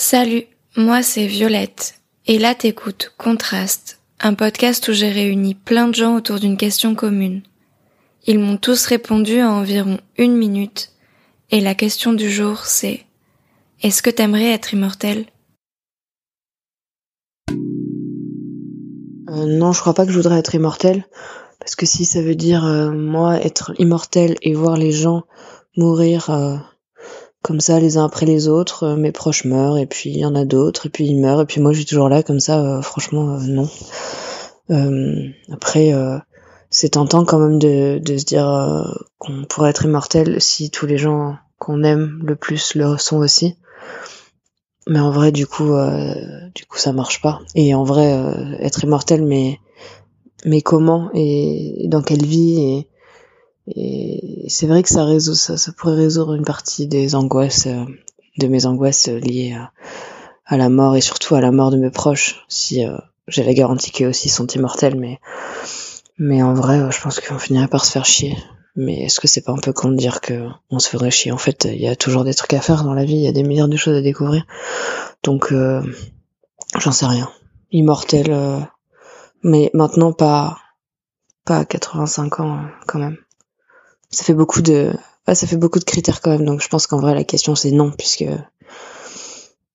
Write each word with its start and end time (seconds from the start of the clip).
Salut, 0.00 0.44
moi 0.76 1.02
c'est 1.02 1.26
Violette, 1.26 1.94
et 2.28 2.38
là 2.38 2.54
t'écoutes 2.54 3.12
Contraste, 3.18 4.00
un 4.20 4.34
podcast 4.34 4.86
où 4.86 4.92
j'ai 4.92 5.10
réuni 5.10 5.56
plein 5.56 5.88
de 5.88 5.94
gens 5.96 6.14
autour 6.14 6.38
d'une 6.38 6.56
question 6.56 6.94
commune. 6.94 7.42
Ils 8.24 8.38
m'ont 8.38 8.58
tous 8.58 8.86
répondu 8.86 9.42
en 9.42 9.58
environ 9.58 9.98
une 10.16 10.36
minute, 10.36 10.92
et 11.50 11.60
la 11.60 11.74
question 11.74 12.12
du 12.12 12.30
jour 12.30 12.64
c'est 12.64 13.06
Est-ce 13.82 14.00
que 14.00 14.10
t'aimerais 14.10 14.52
être 14.52 14.72
immortel? 14.72 15.26
Euh, 17.50 19.46
Non, 19.46 19.72
je 19.72 19.80
crois 19.80 19.94
pas 19.94 20.06
que 20.06 20.12
je 20.12 20.16
voudrais 20.16 20.38
être 20.38 20.54
immortel, 20.54 21.04
parce 21.58 21.74
que 21.74 21.86
si 21.86 22.04
ça 22.04 22.22
veut 22.22 22.36
dire 22.36 22.64
euh, 22.64 22.92
moi 22.92 23.40
être 23.40 23.72
immortel 23.80 24.36
et 24.42 24.54
voir 24.54 24.76
les 24.76 24.92
gens 24.92 25.24
mourir 25.76 26.30
euh, 26.30 26.56
comme 27.42 27.60
ça 27.60 27.78
les 27.80 27.96
uns 27.96 28.04
après 28.04 28.26
les 28.26 28.48
autres, 28.48 28.84
euh, 28.84 28.96
mes 28.96 29.12
proches 29.12 29.44
meurent 29.44 29.78
et 29.78 29.86
puis 29.86 30.10
il 30.10 30.18
y 30.18 30.24
en 30.24 30.34
a 30.34 30.44
d'autres 30.44 30.86
et 30.86 30.88
puis 30.90 31.06
ils 31.06 31.20
meurent 31.20 31.42
et 31.42 31.46
puis 31.46 31.60
moi 31.60 31.72
je 31.72 31.78
suis 31.78 31.86
toujours 31.86 32.08
là 32.08 32.22
comme 32.22 32.40
ça, 32.40 32.60
euh, 32.60 32.82
franchement 32.82 33.36
euh, 33.36 33.40
non. 33.40 33.68
après 35.52 35.92
c'est 36.70 36.90
tentant 36.90 37.24
quand 37.24 37.38
même 37.38 37.58
de, 37.58 37.98
de 37.98 38.18
se 38.18 38.24
dire 38.24 39.00
qu'on 39.18 39.44
pourrait 39.44 39.70
être 39.70 39.84
immortel 39.84 40.40
si 40.40 40.70
tous 40.70 40.86
les 40.86 40.98
gens 40.98 41.36
qu'on 41.58 41.82
aime 41.82 42.20
le 42.24 42.36
plus 42.36 42.74
le 42.74 42.98
sont 42.98 43.16
aussi. 43.18 43.56
Mais 44.86 45.00
en 45.00 45.10
vrai 45.10 45.32
du 45.32 45.46
coup 45.46 45.72
du 46.54 46.66
coup 46.66 46.76
ça 46.76 46.92
marche 46.92 47.22
pas. 47.22 47.40
Et 47.54 47.74
en 47.74 47.84
vrai 47.84 48.12
être 48.60 48.84
immortel 48.84 49.22
mais 49.22 49.58
mais 50.44 50.60
comment 50.60 51.08
et 51.14 51.86
dans 51.88 52.02
quelle 52.02 52.26
vie 52.26 52.60
et 52.60 52.88
et 53.74 54.46
c'est 54.48 54.66
vrai 54.66 54.82
que 54.82 54.88
ça 54.88 55.04
résout, 55.04 55.34
ça, 55.34 55.56
ça 55.56 55.72
pourrait 55.72 55.94
résoudre 55.94 56.34
une 56.34 56.44
partie 56.44 56.86
des 56.86 57.14
angoisses, 57.14 57.66
euh, 57.66 57.84
de 58.38 58.46
mes 58.46 58.66
angoisses 58.66 59.08
liées 59.08 59.54
à, 59.54 59.72
à, 60.46 60.56
la 60.56 60.68
mort 60.68 60.96
et 60.96 61.00
surtout 61.00 61.34
à 61.34 61.40
la 61.40 61.50
mort 61.50 61.70
de 61.70 61.76
mes 61.76 61.90
proches. 61.90 62.44
Si 62.48 62.84
euh, 62.84 62.96
j'ai 63.26 63.42
la 63.42 63.54
garantie 63.54 63.90
qu'eux 63.90 64.08
aussi 64.08 64.28
sont 64.28 64.46
immortels, 64.46 64.96
mais 64.98 65.20
mais 66.18 66.42
en 66.42 66.54
vrai, 66.54 66.80
je 66.90 67.00
pense 67.00 67.20
qu'on 67.20 67.38
finirait 67.38 67.68
par 67.68 67.84
se 67.84 67.92
faire 67.92 68.04
chier. 68.04 68.36
Mais 68.74 69.02
est-ce 69.02 69.20
que 69.20 69.28
c'est 69.28 69.40
pas 69.40 69.52
un 69.52 69.58
peu 69.58 69.72
con 69.72 69.90
de 69.90 69.96
dire 69.96 70.20
que 70.20 70.48
on 70.70 70.78
se 70.78 70.88
ferait 70.88 71.10
chier? 71.10 71.32
En 71.32 71.38
fait, 71.38 71.66
il 71.70 71.80
y 71.80 71.88
a 71.88 71.96
toujours 71.96 72.24
des 72.24 72.34
trucs 72.34 72.54
à 72.54 72.60
faire 72.60 72.84
dans 72.84 72.94
la 72.94 73.04
vie, 73.04 73.14
il 73.14 73.22
y 73.22 73.28
a 73.28 73.32
des 73.32 73.42
milliards 73.42 73.68
de 73.68 73.76
choses 73.76 73.96
à 73.96 74.02
découvrir. 74.02 74.44
Donc, 75.22 75.52
euh, 75.52 75.82
j'en 76.78 76.92
sais 76.92 77.06
rien. 77.06 77.28
Immortel, 77.70 78.66
mais 79.42 79.70
maintenant 79.74 80.12
pas 80.12 80.58
pas 81.44 81.58
à 81.58 81.64
85 81.64 82.40
ans 82.40 82.60
quand 82.86 82.98
même 82.98 83.16
ça 84.10 84.24
fait 84.24 84.34
beaucoup 84.34 84.62
de 84.62 84.92
ça 85.26 85.46
fait 85.46 85.56
beaucoup 85.56 85.78
de 85.78 85.84
critères 85.84 86.20
quand 86.20 86.30
même 86.30 86.46
donc 86.46 86.62
je 86.62 86.68
pense 86.68 86.86
qu'en 86.86 87.00
vrai 87.00 87.14
la 87.14 87.24
question 87.24 87.54
c'est 87.54 87.70
non 87.70 87.90
puisque 87.90 88.24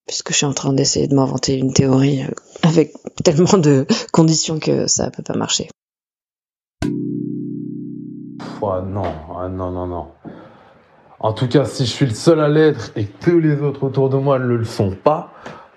puisque 0.06 0.31
je 0.31 0.38
suis 0.38 0.45
en 0.45 0.53
train 0.53 0.73
d'essayer 0.73 1.08
de 1.08 1.16
m'inventer 1.16 1.58
une 1.58 1.73
théorie 1.73 2.23
euh, 2.23 2.31
avec 2.64 2.94
tellement 3.23 3.58
de 3.58 3.86
conditions 4.12 4.59
que 4.59 4.88
ça 4.88 5.09
peut 5.12 5.23
pas 5.23 5.36
marcher. 5.36 5.70
Oh, 8.62 8.80
non, 8.81 9.03
ah, 9.38 9.50
non, 9.50 9.72
non, 9.72 9.88
non. 9.88 10.08
En 11.20 11.34
tout 11.34 11.47
cas, 11.47 11.66
si 11.66 11.86
je 11.86 11.92
suis 11.92 12.06
le 12.06 12.14
seul 12.14 12.40
à 12.40 12.47
l'être 12.47 12.92
et 12.95 13.06
que 13.06 13.31
tous 13.31 13.40
les 13.40 13.62
autres 13.62 13.84
autour 13.84 14.09
de 14.09 14.18
moi 14.18 14.40
ne 14.40 14.45
le 14.45 14.66
sont 14.66 14.92
pas, 14.92 15.31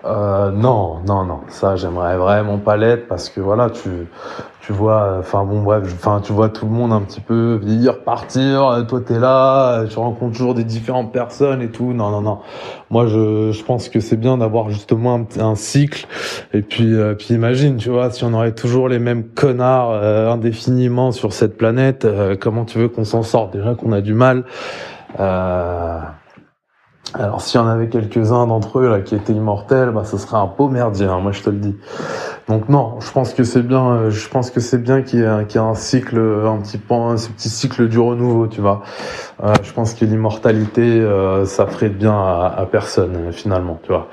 euh, 0.06 0.50
non, 0.50 1.00
non, 1.06 1.24
non. 1.24 1.40
Ça, 1.48 1.76
j'aimerais 1.76 2.16
vraiment 2.16 2.58
pas 2.58 2.76
l'être 2.76 3.08
parce 3.08 3.28
que 3.28 3.40
voilà, 3.40 3.70
tu, 3.70 3.90
tu 4.60 4.72
vois, 4.72 5.16
enfin 5.18 5.44
bon, 5.44 5.62
bref, 5.62 5.82
enfin 5.94 6.20
tu 6.22 6.32
vois 6.32 6.48
tout 6.48 6.66
le 6.66 6.72
monde 6.72 6.92
un 6.92 7.00
petit 7.00 7.20
peu 7.20 7.58
vieillir, 7.62 8.02
partir. 8.04 8.84
Toi, 8.88 9.00
t'es 9.00 9.18
là, 9.18 9.84
tu 9.88 9.98
rencontres 9.98 10.36
toujours 10.36 10.54
des 10.54 10.64
différentes 10.64 11.12
personnes 11.12 11.62
et 11.62 11.70
tout. 11.70 11.92
Non, 11.92 12.10
non, 12.10 12.20
non. 12.20 12.38
Moi, 12.90 13.06
je, 13.06 13.52
je 13.52 13.64
pense 13.64 13.88
que 13.88 14.00
c'est 14.00 14.16
bien 14.16 14.38
d'avoir 14.38 14.70
justement 14.70 15.14
un, 15.14 15.40
un, 15.40 15.54
cycle. 15.54 16.06
Et 16.52 16.62
puis, 16.62 16.94
euh, 16.94 17.14
puis 17.14 17.34
imagine, 17.34 17.76
tu 17.76 17.90
vois, 17.90 18.10
si 18.10 18.24
on 18.24 18.32
aurait 18.32 18.54
toujours 18.54 18.88
les 18.88 18.98
mêmes 18.98 19.24
connards 19.24 19.90
euh, 19.90 20.30
indéfiniment 20.30 21.12
sur 21.12 21.32
cette 21.32 21.56
planète, 21.56 22.04
euh, 22.04 22.36
comment 22.38 22.64
tu 22.64 22.78
veux 22.78 22.88
qu'on 22.88 23.04
s'en 23.04 23.22
sorte? 23.22 23.52
Déjà 23.52 23.74
qu'on 23.74 23.92
a 23.92 24.00
du 24.00 24.14
mal. 24.14 24.44
Euh, 25.18 25.98
alors 27.14 27.40
s'il 27.40 27.60
y 27.60 27.62
en 27.62 27.68
avait 27.68 27.88
quelques-uns 27.88 28.46
d'entre 28.46 28.80
eux 28.80 29.02
qui 29.04 29.14
étaient 29.14 29.32
immortels, 29.32 29.90
bah 29.90 30.04
ce 30.04 30.18
serait 30.18 30.36
un 30.36 30.46
beau 30.46 30.68
merdier, 30.68 31.06
moi 31.22 31.32
je 31.32 31.42
te 31.42 31.50
le 31.50 31.58
dis. 31.58 31.74
Donc 32.48 32.68
non, 32.68 33.00
je 33.00 33.10
pense 33.10 33.32
que 33.32 33.44
c'est 33.44 33.62
bien, 33.62 33.90
euh, 33.90 34.10
je 34.10 34.28
pense 34.28 34.50
que 34.50 34.60
c'est 34.60 34.82
bien 34.82 35.02
qu'il 35.02 35.20
y, 35.20 35.22
ait 35.22 35.58
un 35.58 35.74
cycle, 35.74 36.18
un 36.18 36.58
petit 36.58 36.78
point, 36.78 37.16
ce 37.16 37.28
petit 37.28 37.48
cycle 37.48 37.88
du 37.88 37.98
renouveau, 37.98 38.48
tu 38.48 38.60
vois. 38.60 38.82
Euh, 39.42 39.54
je 39.62 39.72
pense 39.72 39.94
que 39.94 40.04
l'immortalité, 40.04 40.82
euh, 40.82 41.44
ça 41.46 41.66
ferait 41.66 41.88
de 41.88 41.94
bien 41.94 42.12
à, 42.12 42.54
à 42.56 42.66
personne 42.66 43.32
finalement, 43.32 43.78
tu 43.82 43.88
vois. 43.88 44.08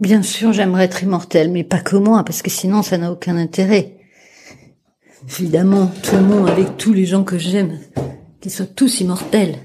Bien 0.00 0.22
sûr, 0.22 0.52
j'aimerais 0.52 0.84
être 0.84 1.02
immortel, 1.02 1.50
mais 1.50 1.64
pas 1.64 1.80
que 1.80 1.96
moi, 1.96 2.22
parce 2.24 2.42
que 2.42 2.50
sinon 2.50 2.82
ça 2.82 2.98
n'a 2.98 3.12
aucun 3.12 3.36
intérêt. 3.36 3.96
Évidemment, 5.38 5.90
tout 6.02 6.16
le 6.16 6.22
monde 6.22 6.48
avec 6.48 6.76
tous 6.76 6.92
les 6.92 7.06
gens 7.06 7.24
que 7.24 7.38
j'aime 7.38 7.78
qu'ils 8.46 8.54
soient 8.54 8.66
tous 8.66 9.00
immortels. 9.00 9.56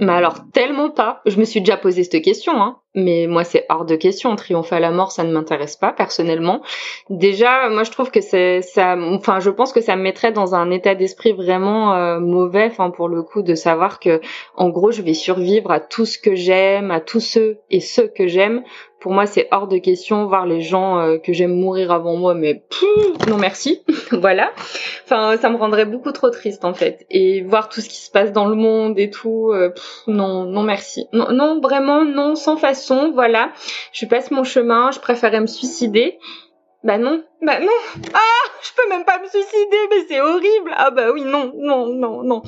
Mais 0.00 0.12
alors 0.12 0.50
tellement 0.52 0.90
pas. 0.90 1.22
Je 1.26 1.38
me 1.38 1.44
suis 1.44 1.60
déjà 1.60 1.76
posé 1.76 2.02
cette 2.02 2.22
question, 2.22 2.60
hein. 2.60 2.78
Mais 2.94 3.26
moi 3.28 3.44
c'est 3.44 3.66
hors 3.68 3.84
de 3.84 3.94
question. 3.94 4.34
Triompher 4.34 4.76
à 4.76 4.80
la 4.80 4.90
mort, 4.90 5.12
ça 5.12 5.22
ne 5.22 5.32
m'intéresse 5.32 5.76
pas 5.76 5.92
personnellement. 5.92 6.62
Déjà, 7.08 7.68
moi 7.68 7.84
je 7.84 7.92
trouve 7.92 8.10
que 8.10 8.20
c'est 8.20 8.62
ça. 8.62 8.96
Enfin, 8.96 9.38
je 9.38 9.50
pense 9.50 9.72
que 9.72 9.80
ça 9.80 9.94
me 9.94 10.02
mettrait 10.02 10.32
dans 10.32 10.56
un 10.56 10.70
état 10.72 10.96
d'esprit 10.96 11.32
vraiment 11.32 11.94
euh, 11.94 12.18
mauvais. 12.18 12.66
Enfin, 12.66 12.90
pour 12.90 13.08
le 13.08 13.22
coup, 13.22 13.42
de 13.42 13.54
savoir 13.54 14.00
que 14.00 14.20
en 14.56 14.70
gros, 14.70 14.90
je 14.90 15.02
vais 15.02 15.14
survivre 15.14 15.70
à 15.70 15.78
tout 15.78 16.04
ce 16.04 16.18
que 16.18 16.34
j'aime, 16.34 16.90
à 16.90 17.00
tous 17.00 17.20
ceux 17.20 17.58
et 17.70 17.80
ceux 17.80 18.08
que 18.08 18.26
j'aime 18.26 18.62
pour 19.08 19.14
moi, 19.14 19.24
c'est 19.24 19.48
hors 19.52 19.68
de 19.68 19.78
question 19.78 20.26
voir 20.26 20.44
les 20.44 20.60
gens 20.60 20.98
euh, 20.98 21.16
que 21.16 21.32
j'aime 21.32 21.54
mourir 21.54 21.92
avant 21.92 22.14
moi, 22.16 22.34
mais 22.34 22.62
non 23.26 23.38
merci, 23.38 23.80
voilà. 24.12 24.52
Enfin, 25.04 25.38
ça 25.38 25.48
me 25.48 25.56
rendrait 25.56 25.86
beaucoup 25.86 26.12
trop 26.12 26.28
triste 26.28 26.66
en 26.66 26.74
fait. 26.74 27.06
Et 27.08 27.40
voir 27.40 27.70
tout 27.70 27.80
ce 27.80 27.88
qui 27.88 27.96
se 27.96 28.10
passe 28.10 28.32
dans 28.32 28.44
le 28.44 28.54
monde 28.54 28.98
et 28.98 29.08
tout, 29.08 29.50
euh, 29.54 29.72
non, 30.08 30.44
non 30.44 30.62
merci. 30.62 31.06
Non, 31.14 31.32
non, 31.32 31.58
vraiment, 31.58 32.04
non, 32.04 32.34
sans 32.34 32.58
façon, 32.58 33.10
voilà. 33.14 33.50
Je 33.92 34.04
passe 34.04 34.30
mon 34.30 34.44
chemin, 34.44 34.90
je 34.90 35.00
préférais 35.00 35.40
me 35.40 35.46
suicider. 35.46 36.18
Bah 36.84 36.98
non, 36.98 37.24
bah 37.40 37.60
non. 37.60 37.72
Ah, 38.12 38.50
je 38.62 38.70
peux 38.76 38.90
même 38.90 39.06
pas 39.06 39.18
me 39.20 39.26
suicider, 39.26 39.78
mais 39.90 40.04
c'est 40.06 40.20
horrible. 40.20 40.70
Ah 40.76 40.90
bah 40.90 41.12
oui, 41.14 41.22
non, 41.22 41.50
non, 41.56 41.86
non, 41.86 42.22
non. 42.22 42.42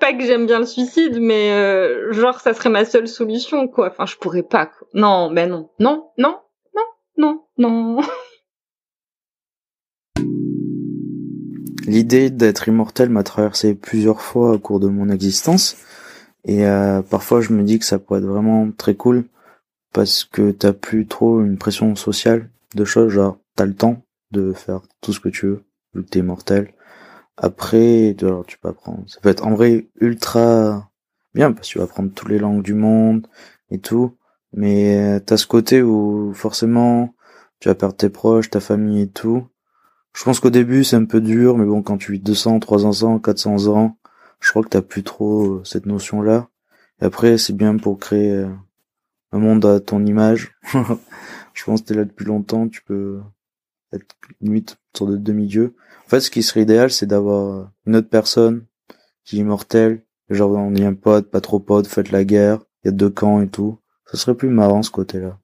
Pas 0.00 0.12
que 0.12 0.24
j'aime 0.24 0.46
bien 0.46 0.60
le 0.60 0.66
suicide, 0.66 1.18
mais 1.20 1.50
euh, 1.52 2.12
genre 2.12 2.40
ça 2.40 2.54
serait 2.54 2.70
ma 2.70 2.84
seule 2.84 3.08
solution, 3.08 3.66
quoi. 3.68 3.88
Enfin, 3.90 4.06
je 4.06 4.16
pourrais 4.16 4.44
pas. 4.44 4.70
Non, 4.94 5.32
bah 5.32 5.46
non, 5.46 5.70
non, 5.80 6.10
non, 6.18 6.38
non, 6.74 6.84
non, 7.16 7.42
non. 7.58 8.00
L'idée 11.86 12.30
d'être 12.30 12.68
immortel 12.68 13.08
m'a 13.08 13.22
traversé 13.22 13.74
plusieurs 13.74 14.20
fois 14.20 14.52
au 14.52 14.58
cours 14.58 14.78
de 14.78 14.88
mon 14.88 15.08
existence, 15.08 15.76
et 16.44 16.66
euh, 16.66 17.02
parfois 17.02 17.40
je 17.40 17.52
me 17.52 17.62
dis 17.62 17.78
que 17.78 17.84
ça 17.84 17.98
pourrait 17.98 18.20
être 18.20 18.26
vraiment 18.26 18.70
très 18.70 18.94
cool 18.94 19.24
parce 19.92 20.24
que 20.24 20.50
t'as 20.50 20.74
plus 20.74 21.06
trop 21.06 21.40
une 21.40 21.56
pression 21.56 21.96
sociale 21.96 22.50
de 22.74 22.84
choses 22.84 23.10
genre 23.10 23.38
t'as 23.56 23.64
le 23.64 23.74
temps 23.74 24.02
de 24.30 24.52
faire 24.52 24.82
tout 25.00 25.12
ce 25.12 25.20
que 25.20 25.28
tu 25.30 25.46
veux, 25.46 25.64
vu 25.94 26.04
que 26.04 26.10
t'es 26.10 26.22
mortel. 26.22 26.74
Après, 27.40 28.16
alors, 28.20 28.44
tu 28.46 28.58
peux 28.58 28.68
apprendre. 28.68 29.04
Ça 29.06 29.20
peut 29.20 29.28
être 29.28 29.46
en 29.46 29.54
vrai 29.54 29.88
ultra 30.00 30.90
bien 31.34 31.52
parce 31.52 31.68
que 31.68 31.72
tu 31.72 31.78
vas 31.78 31.84
apprendre 31.84 32.10
toutes 32.14 32.28
les 32.28 32.38
langues 32.38 32.62
du 32.62 32.74
monde 32.74 33.26
et 33.70 33.78
tout. 33.78 34.16
Mais 34.52 34.98
euh, 34.98 35.20
t'as 35.20 35.36
ce 35.36 35.46
côté 35.46 35.82
où 35.82 36.32
forcément 36.34 37.14
tu 37.60 37.68
vas 37.68 37.74
perdre 37.74 37.96
tes 37.96 38.08
proches, 38.08 38.50
ta 38.50 38.60
famille 38.60 39.02
et 39.02 39.08
tout. 39.08 39.46
Je 40.14 40.24
pense 40.24 40.40
qu'au 40.40 40.50
début 40.50 40.84
c'est 40.84 40.96
un 40.96 41.04
peu 41.04 41.20
dur, 41.20 41.56
mais 41.58 41.66
bon 41.66 41.82
quand 41.82 41.98
tu 41.98 42.12
vis 42.12 42.20
200, 42.20 42.60
300 42.60 43.04
ans, 43.04 43.18
400 43.20 43.68
ans, 43.68 43.98
je 44.40 44.50
crois 44.50 44.62
que 44.62 44.68
t'as 44.68 44.82
plus 44.82 45.04
trop 45.04 45.58
euh, 45.58 45.64
cette 45.64 45.86
notion 45.86 46.22
là. 46.22 46.48
Et 47.00 47.04
après 47.04 47.38
c'est 47.38 47.52
bien 47.52 47.76
pour 47.76 47.98
créer 47.98 48.32
euh, 48.32 48.48
un 49.32 49.38
monde 49.38 49.64
à 49.66 49.80
ton 49.80 50.04
image. 50.06 50.56
je 51.54 51.64
pense 51.64 51.82
que 51.82 51.86
t'es 51.88 51.94
là 51.94 52.04
depuis 52.04 52.24
longtemps, 52.24 52.68
tu 52.68 52.82
peux 52.82 53.20
être 53.92 54.16
limite 54.40 54.78
sur 54.96 55.06
de 55.06 55.16
demi-dieu. 55.16 55.74
En 56.06 56.08
fait, 56.08 56.20
ce 56.20 56.30
qui 56.30 56.42
serait 56.42 56.62
idéal, 56.62 56.90
c'est 56.90 57.06
d'avoir 57.06 57.70
une 57.86 57.96
autre 57.96 58.08
personne 58.08 58.64
qui 59.24 59.36
est 59.36 59.40
immortelle. 59.40 60.02
Genre, 60.30 60.50
on 60.50 60.74
est 60.74 60.84
un 60.84 60.94
pote, 60.94 61.30
pas 61.30 61.40
trop 61.40 61.58
pote, 61.58 61.86
faites 61.86 62.10
la 62.10 62.24
guerre, 62.24 62.60
il 62.84 62.88
y 62.88 62.90
a 62.90 62.92
deux 62.92 63.10
camps 63.10 63.40
et 63.40 63.48
tout. 63.48 63.78
Ce 64.06 64.16
serait 64.16 64.34
plus 64.34 64.48
marrant, 64.48 64.82
ce 64.82 64.90
côté-là. 64.90 65.38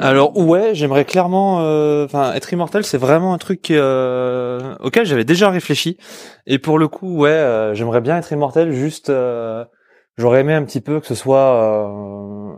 Alors 0.00 0.36
ouais, 0.36 0.76
j'aimerais 0.76 1.04
clairement, 1.04 1.60
euh, 1.62 2.04
enfin, 2.04 2.32
être 2.34 2.52
immortel, 2.52 2.84
c'est 2.84 2.98
vraiment 2.98 3.34
un 3.34 3.38
truc 3.38 3.72
euh, 3.72 4.76
auquel 4.78 5.04
j'avais 5.04 5.24
déjà 5.24 5.50
réfléchi. 5.50 5.96
Et 6.46 6.60
pour 6.60 6.78
le 6.78 6.86
coup, 6.86 7.16
ouais, 7.16 7.30
euh, 7.30 7.74
j'aimerais 7.74 8.00
bien 8.00 8.16
être 8.16 8.30
immortel. 8.30 8.70
Juste, 8.70 9.12
j'aurais 10.18 10.40
aimé 10.40 10.52
un 10.52 10.64
petit 10.64 10.82
peu 10.82 11.00
que 11.00 11.06
ce 11.06 11.14
soit 11.14 11.88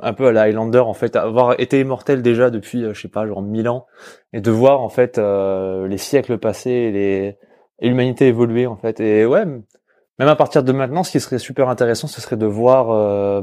un 0.03 0.13
peu 0.13 0.27
à 0.27 0.33
la 0.33 0.43
Highlander 0.43 0.81
en 0.81 0.95
fait, 0.95 1.17
avoir 1.17 1.59
été 1.61 1.81
immortel 1.81 2.23
déjà 2.23 2.51
depuis, 2.51 2.85
euh, 2.85 2.95
je 2.95 3.01
sais 3.01 3.09
pas, 3.09 3.27
genre 3.27 3.43
mille 3.43 3.69
ans, 3.69 3.87
et 4.33 4.41
de 4.41 4.51
voir 4.51 4.81
en 4.81 4.89
fait 4.89 5.19
euh, 5.19 5.87
les 5.87 5.99
siècles 5.99 6.39
passés, 6.39 6.91
les 6.91 7.39
et 7.83 7.89
l'humanité 7.89 8.27
évoluer 8.27 8.67
en 8.67 8.77
fait. 8.77 9.01
Et 9.01 9.25
ouais, 9.25 9.45
même 9.47 10.29
à 10.29 10.37
partir 10.37 10.63
de 10.63 10.73
maintenant, 10.73 11.03
ce 11.03 11.13
qui 11.13 11.21
serait 11.21 11.39
super 11.39 11.69
intéressant, 11.69 12.09
ce 12.09 12.21
serait 12.21 12.37
de 12.37 12.47
voir, 12.47 12.91
euh, 12.91 13.43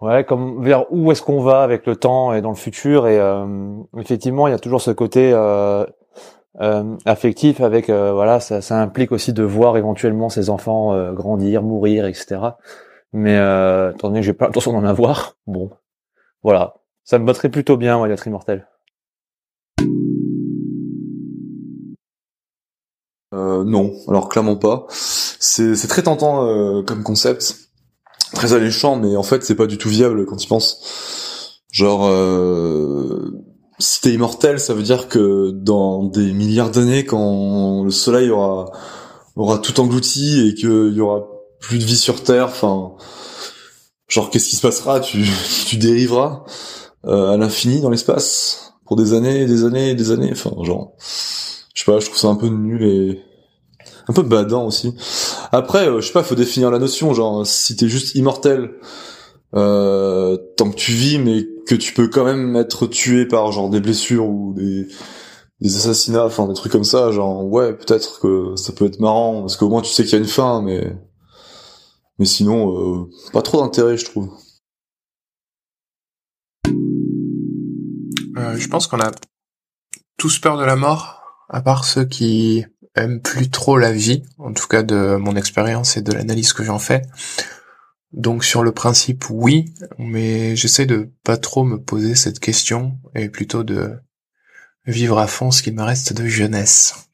ouais, 0.00 0.24
comme 0.24 0.62
vers 0.64 0.92
où 0.92 1.10
est-ce 1.10 1.22
qu'on 1.22 1.40
va 1.40 1.62
avec 1.62 1.86
le 1.86 1.96
temps 1.96 2.32
et 2.32 2.40
dans 2.40 2.50
le 2.50 2.56
futur. 2.56 3.08
Et 3.08 3.18
euh, 3.18 3.46
effectivement, 3.98 4.46
il 4.46 4.52
y 4.52 4.54
a 4.54 4.60
toujours 4.60 4.80
ce 4.80 4.92
côté 4.92 5.32
euh, 6.60 6.82
euh 6.82 6.96
affectif 7.04 7.60
avec, 7.60 7.90
voilà, 7.90 8.40
ça, 8.40 8.60
ça, 8.60 8.80
implique 8.80 9.12
aussi 9.12 9.32
de 9.32 9.42
voir 9.42 9.76
éventuellement 9.76 10.28
ses 10.28 10.50
enfants 10.50 11.12
grandir, 11.12 11.62
mourir, 11.62 12.06
etc. 12.06 12.40
Mais 13.12 13.36
euh, 13.36 13.92
étant 13.92 14.08
donné 14.08 14.20
que 14.20 14.26
j'ai 14.26 14.32
pas 14.32 14.46
l'intention 14.46 14.72
d'en 14.72 14.84
avoir, 14.84 15.36
bon, 15.46 15.70
voilà, 16.42 16.76
ça 17.04 17.18
me 17.18 17.24
botterait 17.24 17.48
plutôt 17.48 17.76
bien, 17.76 18.00
ouais, 18.00 18.08
d'être 18.08 18.26
immortel. 18.26 18.68
Euh, 23.32 23.64
non, 23.64 23.92
alors 24.08 24.28
clairement 24.28 24.56
pas. 24.56 24.86
C'est, 24.90 25.74
c'est 25.74 25.88
très 25.88 26.02
tentant 26.02 26.46
euh, 26.46 26.82
comme 26.82 27.02
concept, 27.02 27.70
très 28.32 28.52
alléchant, 28.52 28.96
mais 28.96 29.16
en 29.16 29.22
fait 29.22 29.44
c'est 29.44 29.54
pas 29.54 29.66
du 29.66 29.78
tout 29.78 29.88
viable 29.88 30.26
quand 30.26 30.36
tu 30.36 30.48
penses. 30.48 31.60
Genre, 31.72 32.06
euh, 32.06 33.32
si 33.80 34.00
t'es 34.00 34.12
immortel, 34.12 34.60
ça 34.60 34.74
veut 34.74 34.82
dire 34.82 35.08
que 35.08 35.50
dans 35.50 36.04
des 36.04 36.32
milliards 36.32 36.70
d'années, 36.70 37.04
quand 37.04 37.82
le 37.82 37.90
Soleil 37.90 38.30
aura 38.30 38.70
aura 39.36 39.58
tout 39.58 39.80
englouti 39.80 40.48
et 40.48 40.54
qu'il 40.54 40.92
y 40.92 41.00
aura 41.00 41.26
plus 41.60 41.78
de 41.78 41.84
vie 41.84 41.96
sur 41.96 42.22
Terre, 42.22 42.46
enfin, 42.46 42.92
genre 44.08 44.30
qu'est-ce 44.30 44.48
qui 44.48 44.56
se 44.56 44.62
passera? 44.62 45.00
Tu 45.00 45.26
tu 45.66 45.76
dériveras 45.76 46.44
euh, 47.06 47.32
à 47.32 47.36
l'infini 47.36 47.80
dans 47.80 47.90
l'espace 47.90 48.74
pour 48.84 48.96
des 48.96 49.14
années, 49.14 49.42
et 49.42 49.46
des 49.46 49.64
années, 49.64 49.90
et 49.90 49.94
des 49.94 50.10
années, 50.10 50.30
enfin 50.32 50.50
genre 50.62 50.92
je 51.74 51.84
sais 51.84 51.90
pas, 51.90 52.00
je 52.00 52.06
trouve 52.06 52.18
ça 52.18 52.28
un 52.28 52.34
peu 52.34 52.48
nul 52.48 52.82
et 52.82 53.22
un 54.08 54.12
peu 54.12 54.22
badant 54.22 54.66
aussi. 54.66 54.94
Après, 55.52 55.88
euh, 55.88 56.00
je 56.00 56.08
sais 56.08 56.12
pas, 56.12 56.22
faut 56.22 56.34
définir 56.34 56.70
la 56.70 56.78
notion, 56.78 57.14
genre 57.14 57.46
si 57.46 57.76
t'es 57.76 57.88
juste 57.88 58.14
immortel 58.16 58.72
euh, 59.54 60.36
tant 60.56 60.70
que 60.70 60.76
tu 60.76 60.92
vis, 60.92 61.18
mais 61.18 61.46
que 61.70 61.76
tu 61.76 61.92
peux 61.92 62.08
quand 62.08 62.24
même 62.24 62.56
être 62.56 62.88
tué 62.88 63.26
par 63.26 63.52
genre 63.52 63.70
des 63.70 63.80
blessures 63.80 64.26
ou 64.26 64.54
des 64.54 65.76
assassinats, 65.76 66.24
enfin 66.24 66.48
des 66.48 66.54
trucs 66.54 66.72
comme 66.72 66.82
ça, 66.82 67.12
genre 67.12 67.44
ouais, 67.44 67.74
peut-être 67.74 68.18
que 68.18 68.56
ça 68.56 68.72
peut 68.72 68.86
être 68.86 68.98
marrant 68.98 69.42
parce 69.42 69.56
qu'au 69.56 69.68
moins 69.68 69.80
tu 69.80 69.92
sais 69.92 70.02
qu'il 70.02 70.14
y 70.14 70.16
a 70.16 70.18
une 70.18 70.24
fin, 70.24 70.62
mais 70.62 70.96
mais 72.18 72.26
sinon 72.26 73.04
euh, 73.04 73.10
pas 73.32 73.42
trop 73.42 73.60
d'intérêt, 73.60 73.96
je 73.96 74.04
trouve. 74.04 74.30
Euh, 78.36 78.56
je 78.56 78.68
pense 78.68 78.88
qu'on 78.88 79.00
a 79.00 79.12
tous 80.16 80.40
peur 80.40 80.58
de 80.58 80.64
la 80.64 80.74
mort 80.74 81.22
à 81.48 81.62
part 81.62 81.84
ceux 81.84 82.04
qui 82.04 82.64
aiment 82.96 83.22
plus 83.22 83.48
trop 83.48 83.78
la 83.78 83.92
vie, 83.92 84.24
en 84.38 84.52
tout 84.52 84.66
cas 84.66 84.82
de 84.82 85.14
mon 85.16 85.36
expérience 85.36 85.96
et 85.96 86.02
de 86.02 86.12
l'analyse 86.12 86.52
que 86.52 86.64
j'en 86.64 86.80
fais. 86.80 87.02
Donc 88.12 88.44
sur 88.44 88.62
le 88.62 88.72
principe, 88.72 89.24
oui, 89.30 89.66
mais 89.98 90.56
j'essaie 90.56 90.86
de 90.86 91.10
pas 91.22 91.36
trop 91.36 91.62
me 91.62 91.80
poser 91.80 92.14
cette 92.16 92.40
question 92.40 92.98
et 93.14 93.28
plutôt 93.28 93.62
de 93.62 93.92
vivre 94.86 95.18
à 95.18 95.28
fond 95.28 95.50
ce 95.50 95.62
qu'il 95.62 95.74
me 95.74 95.82
reste 95.82 96.12
de 96.12 96.26
jeunesse. 96.26 97.10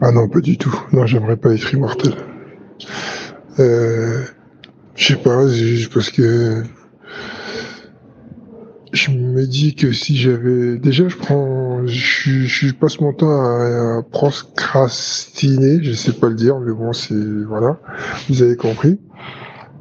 Ah 0.00 0.12
non, 0.12 0.28
pas 0.28 0.40
du 0.40 0.58
tout. 0.58 0.74
Non, 0.92 1.06
j'aimerais 1.06 1.36
pas 1.36 1.54
être 1.54 1.72
immortel. 1.72 2.14
Euh, 3.58 4.24
je 4.94 5.06
sais 5.06 5.16
pas, 5.16 5.46
juste 5.48 5.92
parce 5.92 6.10
que 6.10 6.64
je 8.92 9.10
me 9.10 9.46
dis 9.46 9.74
que 9.74 9.92
si 9.92 10.16
j'avais 10.16 10.78
déjà 10.78 11.08
je 11.08 11.16
prends 11.16 11.63
je, 11.86 12.72
passe 12.72 13.00
mon 13.00 13.12
temps 13.12 13.30
à, 13.30 14.02
procrastiner 14.10 15.82
je 15.82 15.92
sais 15.92 16.12
pas 16.12 16.28
le 16.28 16.34
dire 16.34 16.58
mais 16.60 16.72
bon 16.72 16.92
c'est 16.92 17.14
voilà. 17.14 17.78
Vous 18.28 18.42
avez 18.42 18.56
compris. 18.56 18.98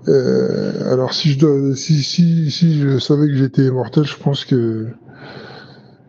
Euh, 0.08 0.92
alors 0.92 1.14
si 1.14 1.32
je 1.40 3.00
savais 3.00 3.28
que 3.28 3.36
j'étais 3.36 3.64
immortel 3.64 4.04
je 4.04 4.18
pense 4.18 4.44
que 4.44 4.88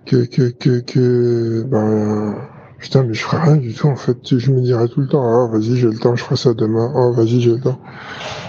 que 0.06 0.24
que 0.24 0.50
que, 0.50 0.80
que 0.80 1.62
ben 1.62 2.34
putain 2.78 3.04
mais 3.04 3.14
je 3.14 3.22
ferais 3.22 3.42
rien 3.42 3.56
du 3.56 3.72
tout 3.74 3.88
en 3.88 3.96
fait. 3.96 4.38
Je 4.38 4.50
me 4.50 4.60
dirais 4.60 4.88
tout 4.88 5.00
le 5.00 5.08
temps 5.08 5.24
ah 5.24 5.48
vas-y 5.50 5.76
j'ai 5.76 5.88
le 5.88 5.98
temps 5.98 6.16
je 6.16 6.24
ferai 6.24 6.36
ça 6.36 6.54
demain. 6.54 6.92
Ah 6.96 7.10
vas-y 7.16 7.40
j'ai 7.40 7.52
le 7.52 7.60
temps. 7.60 7.80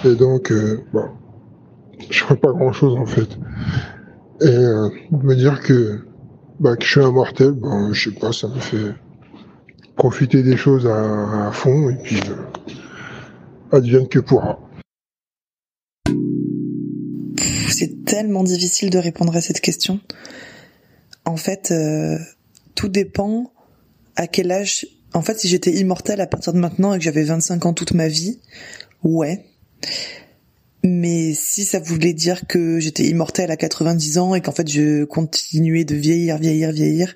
Et 0.03 0.15
donc 0.15 0.51
euh, 0.51 0.81
bon 0.93 1.05
je 2.09 2.19
ferais 2.19 2.37
pas 2.37 2.51
grand 2.51 2.73
chose 2.73 2.95
en 2.97 3.05
fait. 3.05 3.37
Et 4.41 4.47
euh, 4.47 4.89
me 5.11 5.33
dire 5.35 5.61
que, 5.61 5.99
bah, 6.59 6.75
que 6.75 6.85
je 6.85 6.89
suis 6.89 7.01
immortel, 7.01 7.55
je 7.91 8.09
sais 8.09 8.15
pas, 8.15 8.31
ça 8.31 8.47
me 8.47 8.59
fait 8.59 8.93
profiter 9.95 10.43
des 10.43 10.57
choses 10.57 10.87
à, 10.87 11.51
fond 11.51 11.89
et 11.89 11.95
puis 11.95 12.19
euh, 12.29 13.77
advienne 13.77 14.07
que 14.07 14.19
pourra. 14.19 14.59
C'est 17.69 18.05
tellement 18.05 18.43
difficile 18.43 18.89
de 18.89 18.97
répondre 18.97 19.35
à 19.35 19.41
cette 19.41 19.59
question. 19.59 19.99
En 21.25 21.37
fait, 21.37 21.71
euh, 21.71 22.17
tout 22.75 22.87
dépend 22.87 23.51
à 24.15 24.27
quel 24.27 24.51
âge. 24.51 24.87
En 25.13 25.21
fait, 25.21 25.39
si 25.39 25.47
j'étais 25.47 25.73
immortel 25.73 26.21
à 26.21 26.27
partir 26.27 26.53
de 26.53 26.59
maintenant 26.59 26.93
et 26.93 26.97
que 26.97 27.03
j'avais 27.03 27.23
25 27.23 27.65
ans 27.65 27.73
toute 27.73 27.93
ma 27.93 28.07
vie, 28.07 28.39
ouais. 29.03 29.45
Mais 30.87 31.33
si 31.33 31.65
ça 31.65 31.79
voulait 31.79 32.13
dire 32.13 32.45
que 32.47 32.79
j'étais 32.79 33.05
immortelle 33.05 33.49
à 33.49 33.57
90 33.57 34.17
ans 34.19 34.35
et 34.35 34.41
qu'en 34.41 34.51
fait 34.51 34.69
je 34.69 35.03
continuais 35.03 35.83
de 35.83 35.95
vieillir, 35.95 36.37
vieillir, 36.37 36.71
vieillir, 36.71 37.15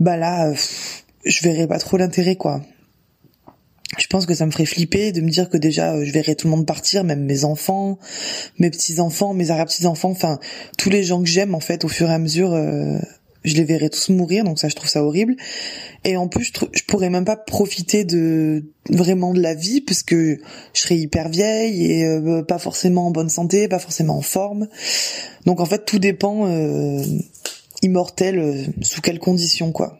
bah 0.00 0.16
là, 0.16 0.52
je 1.24 1.42
verrais 1.42 1.68
pas 1.68 1.78
trop 1.78 1.96
l'intérêt, 1.96 2.34
quoi. 2.34 2.62
Je 3.98 4.06
pense 4.06 4.26
que 4.26 4.34
ça 4.34 4.46
me 4.46 4.50
ferait 4.50 4.66
flipper 4.66 5.12
de 5.12 5.20
me 5.20 5.30
dire 5.30 5.48
que 5.48 5.56
déjà 5.56 5.94
euh, 5.94 6.04
je 6.04 6.12
verrais 6.12 6.34
tout 6.34 6.46
le 6.46 6.52
monde 6.52 6.66
partir, 6.66 7.04
même 7.04 7.24
mes 7.24 7.44
enfants, 7.44 7.98
mes 8.58 8.70
petits 8.70 9.00
enfants, 9.00 9.34
mes 9.34 9.50
arrière 9.50 9.66
petits 9.66 9.86
enfants, 9.86 10.10
enfin 10.10 10.38
tous 10.78 10.90
les 10.90 11.02
gens 11.02 11.22
que 11.22 11.28
j'aime 11.28 11.54
en 11.54 11.60
fait 11.60 11.84
au 11.84 11.88
fur 11.88 12.08
et 12.08 12.14
à 12.14 12.18
mesure. 12.18 12.52
Euh, 12.52 12.98
je 13.44 13.56
les 13.56 13.64
verrais 13.64 13.88
tous 13.88 14.10
mourir, 14.10 14.44
donc 14.44 14.58
ça 14.58 14.68
je 14.68 14.74
trouve 14.74 14.88
ça 14.88 15.02
horrible. 15.02 15.36
Et 16.04 16.16
en 16.16 16.28
plus, 16.28 16.52
je, 16.72 16.82
pourrais 16.84 17.10
même 17.10 17.24
pas 17.24 17.36
profiter 17.36 18.04
de 18.04 18.64
vraiment 18.88 19.32
de 19.32 19.40
la 19.40 19.54
vie 19.54 19.80
puisque 19.80 20.14
je 20.14 20.38
serais 20.74 20.96
hyper 20.96 21.28
vieille 21.28 21.90
et 21.90 22.04
euh, 22.04 22.42
pas 22.42 22.58
forcément 22.58 23.06
en 23.06 23.10
bonne 23.10 23.28
santé, 23.28 23.68
pas 23.68 23.78
forcément 23.78 24.16
en 24.16 24.22
forme. 24.22 24.68
Donc 25.46 25.60
en 25.60 25.66
fait, 25.66 25.84
tout 25.84 25.98
dépend 25.98 26.46
euh, 26.46 27.02
immortel 27.82 28.38
euh, 28.38 28.64
sous 28.82 29.00
quelles 29.00 29.18
conditions 29.18 29.72
quoi. 29.72 29.98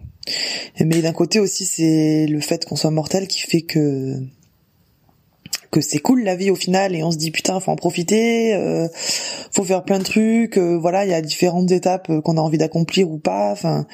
Mais 0.78 1.02
d'un 1.02 1.12
côté 1.12 1.41
aussi, 1.41 1.65
c'est 1.65 2.26
le 2.26 2.41
fait 2.41 2.65
qu'on 2.65 2.76
soit 2.76 2.91
mortel 2.91 3.26
qui 3.26 3.41
fait 3.41 3.62
que 3.62 4.17
que 5.70 5.81
c'est 5.81 5.98
cool 5.98 6.22
la 6.22 6.36
vie 6.36 6.50
au 6.50 6.56
final 6.56 6.94
et 6.94 7.03
on 7.03 7.10
se 7.10 7.17
dit 7.17 7.31
putain 7.31 7.60
faut 7.60 7.70
en 7.70 7.77
profiter 7.77 8.55
euh, 8.55 8.89
faut 9.53 9.65
faire 9.65 9.84
plein 9.84 9.98
de 9.98 10.05
trucs 10.05 10.58
euh, 10.58 10.77
voilà 10.77 11.05
il 11.05 11.10
y 11.10 11.15
a 11.15 11.22
différentes 11.22 11.70
étapes 11.70 12.10
euh, 12.10 12.20
qu'on 12.20 12.36
a 12.36 12.41
envie 12.41 12.58
d'accomplir 12.58 13.10
ou 13.10 13.19
pas 13.19 13.53
enfin 13.53 13.86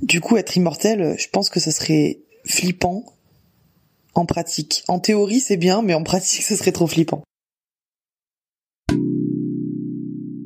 du 0.00 0.20
coup 0.20 0.36
être 0.36 0.56
immortel 0.56 1.14
je 1.18 1.28
pense 1.28 1.50
que 1.50 1.60
ça 1.60 1.70
serait 1.70 2.20
flippant 2.44 3.04
en 4.14 4.26
pratique. 4.26 4.84
En 4.88 4.98
théorie 4.98 5.40
c'est 5.40 5.56
bien 5.56 5.82
mais 5.82 5.94
en 5.94 6.02
pratique 6.02 6.42
ce 6.48 6.56
serait 6.56 6.72
trop 6.72 6.86
flippant 6.86 7.22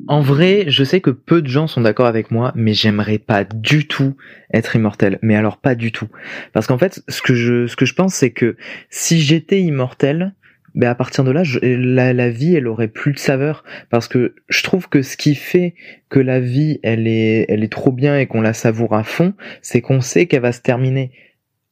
En 0.07 0.21
vrai, 0.21 0.65
je 0.67 0.83
sais 0.83 1.01
que 1.01 1.09
peu 1.09 1.41
de 1.41 1.47
gens 1.47 1.67
sont 1.67 1.81
d'accord 1.81 2.05
avec 2.05 2.31
moi, 2.31 2.53
mais 2.55 2.73
j'aimerais 2.73 3.17
pas 3.17 3.43
du 3.43 3.87
tout 3.87 4.15
être 4.53 4.75
immortel. 4.75 5.19
Mais 5.21 5.35
alors 5.35 5.57
pas 5.57 5.75
du 5.75 5.91
tout. 5.91 6.07
Parce 6.53 6.67
qu'en 6.67 6.77
fait, 6.77 7.01
ce 7.09 7.21
que 7.21 7.33
je, 7.33 7.67
ce 7.67 7.75
que 7.75 7.85
je 7.85 7.93
pense, 7.93 8.13
c'est 8.13 8.31
que 8.31 8.55
si 8.89 9.19
j'étais 9.19 9.61
immortel, 9.61 10.33
ben 10.75 10.89
à 10.89 10.95
partir 10.95 11.23
de 11.23 11.31
là, 11.31 11.43
la, 11.61 12.13
la, 12.13 12.29
vie, 12.29 12.55
elle 12.55 12.67
aurait 12.67 12.87
plus 12.87 13.11
de 13.11 13.19
saveur. 13.19 13.63
Parce 13.89 14.07
que 14.07 14.35
je 14.47 14.63
trouve 14.63 14.87
que 14.87 15.01
ce 15.01 15.17
qui 15.17 15.35
fait 15.35 15.73
que 16.09 16.19
la 16.19 16.39
vie, 16.39 16.79
elle 16.83 17.07
est, 17.07 17.45
elle 17.49 17.63
est 17.63 17.71
trop 17.71 17.91
bien 17.91 18.17
et 18.17 18.27
qu'on 18.27 18.41
la 18.41 18.53
savoure 18.53 18.93
à 18.93 19.03
fond, 19.03 19.33
c'est 19.61 19.81
qu'on 19.81 20.01
sait 20.01 20.27
qu'elle 20.27 20.41
va 20.41 20.51
se 20.51 20.61
terminer. 20.61 21.11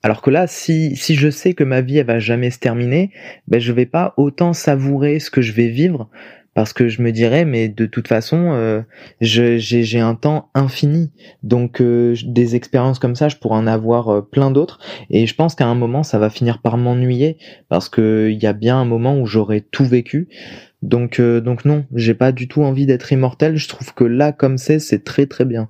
Alors 0.03 0.21
que 0.21 0.29
là, 0.29 0.45
si, 0.45 0.95
si 0.95 1.15
je 1.15 1.29
sais 1.29 1.53
que 1.53 1.63
ma 1.63 1.81
vie, 1.81 1.97
elle 1.99 2.05
va 2.05 2.19
jamais 2.19 2.51
se 2.51 2.59
terminer, 2.59 3.11
ben 3.47 3.59
je 3.59 3.71
vais 3.71 3.85
pas 3.85 4.13
autant 4.17 4.53
savourer 4.53 5.19
ce 5.19 5.31
que 5.31 5.41
je 5.41 5.53
vais 5.53 5.67
vivre 5.67 6.09
parce 6.55 6.73
que 6.73 6.87
je 6.87 7.03
me 7.03 7.11
dirais 7.11 7.45
mais 7.45 7.69
de 7.69 7.85
toute 7.85 8.07
façon 8.07 8.53
euh, 8.53 8.81
j'ai 9.21 9.99
un 9.99 10.15
temps 10.15 10.49
infini. 10.55 11.11
Donc 11.43 11.81
euh, 11.81 12.15
des 12.25 12.55
expériences 12.55 12.97
comme 12.97 13.15
ça 13.15 13.27
je 13.29 13.35
pourrais 13.35 13.57
en 13.57 13.67
avoir 13.67 14.09
euh, 14.09 14.21
plein 14.21 14.49
d'autres. 14.49 14.79
Et 15.11 15.27
je 15.27 15.35
pense 15.35 15.53
qu'à 15.53 15.67
un 15.67 15.75
moment 15.75 16.01
ça 16.01 16.17
va 16.17 16.31
finir 16.31 16.61
par 16.61 16.77
m'ennuyer 16.77 17.37
parce 17.69 17.89
que 17.89 18.29
il 18.31 18.41
y 18.41 18.47
a 18.47 18.53
bien 18.53 18.79
un 18.79 18.85
moment 18.85 19.19
où 19.19 19.27
j'aurai 19.27 19.61
tout 19.61 19.85
vécu. 19.85 20.29
Donc 20.81 21.21
donc 21.21 21.65
non 21.65 21.85
j'ai 21.93 22.13
pas 22.15 22.31
du 22.31 22.47
tout 22.47 22.63
envie 22.63 22.85
d'être 22.85 23.11
immortel. 23.11 23.57
Je 23.57 23.67
trouve 23.67 23.93
que 23.93 24.05
là 24.05 24.31
comme 24.31 24.57
c'est 24.57 24.79
c'est 24.79 25.03
très 25.03 25.27
très 25.27 25.45
bien. 25.45 25.69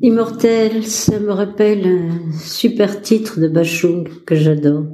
Immortel, 0.00 0.84
ça 0.84 1.18
me 1.18 1.32
rappelle 1.32 1.86
un 1.86 2.32
super 2.32 3.02
titre 3.02 3.40
de 3.40 3.48
Bachung 3.48 4.08
que 4.24 4.36
j'adore. 4.36 4.86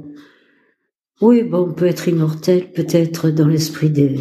Oui, 1.21 1.43
bon, 1.43 1.69
on 1.69 1.73
peut 1.73 1.85
être 1.85 2.07
immortel, 2.07 2.71
peut-être 2.71 3.29
dans 3.29 3.47
l'esprit 3.47 3.89
de 3.89 4.15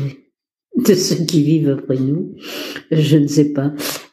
ceux 0.94 1.24
qui 1.24 1.42
vivent 1.42 1.70
après 1.70 1.98
nous. 1.98 2.34
Je 2.90 3.16
ne 3.16 3.26
sais 3.26 3.52
pas. 3.52 3.72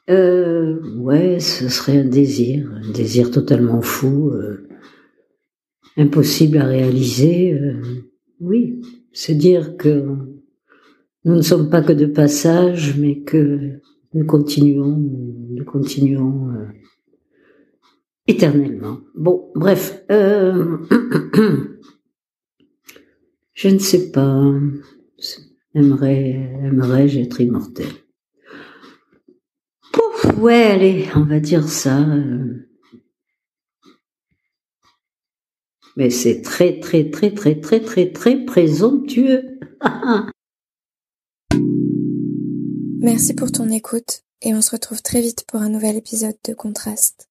euh, 0.10 0.80
Ouais, 0.98 1.40
ce 1.40 1.70
serait 1.70 1.98
un 2.00 2.06
désir, 2.06 2.72
un 2.84 2.92
désir 2.92 3.30
totalement 3.32 3.82
fou, 3.82 4.30
euh, 4.32 4.68
impossible 5.98 6.58
à 6.58 6.66
réaliser. 6.66 7.54
Euh, 7.54 7.82
oui, 8.40 8.82
se 9.14 9.32
dire 9.32 9.78
que 9.78 10.04
nous 11.26 11.36
ne 11.36 11.42
sommes 11.42 11.70
pas 11.70 11.82
que 11.84 11.94
de 11.94 12.08
passage, 12.08 12.98
mais 12.98 13.20
que 13.22 13.60
nous 14.16 14.26
continuons, 14.26 14.98
nous 14.98 15.66
continuons 15.66 16.50
euh, 16.50 16.66
éternellement. 18.28 18.98
Bon, 19.16 19.52
bref, 19.56 20.04
je 23.54 23.70
ne 23.70 23.80
sais 23.80 24.12
pas. 24.12 24.44
Aimerais, 25.74 26.32
aimerais-je 26.64 27.20
être 27.20 27.40
immortel? 27.42 27.88
Pouf, 29.94 30.38
ouais, 30.38 30.64
allez, 30.64 31.08
on 31.16 31.24
va 31.24 31.40
dire 31.40 31.68
ça. 31.68 32.00
euh. 32.02 32.68
Mais 35.98 36.10
c'est 36.10 36.42
très, 36.42 36.80
très, 36.80 37.10
très, 37.10 37.32
très, 37.34 37.60
très, 37.60 37.82
très, 37.82 38.12
très 38.12 38.46
présomptueux. 38.46 39.60
Merci 43.02 43.34
pour 43.34 43.52
ton 43.52 43.70
écoute 43.70 44.22
et 44.42 44.54
on 44.54 44.62
se 44.62 44.72
retrouve 44.72 45.02
très 45.02 45.22
vite 45.22 45.44
pour 45.48 45.62
un 45.62 45.70
nouvel 45.70 45.96
épisode 45.96 46.38
de 46.48 46.54
Contraste. 46.54 47.31